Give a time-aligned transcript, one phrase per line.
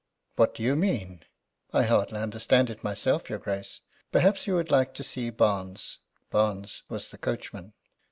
[0.35, 1.25] "What do you mean?"
[1.73, 3.81] "I hardly understand myself, your Grace.
[4.11, 5.99] Perhaps you would like to see Barnes."
[6.31, 7.73] Barnes was the coachman.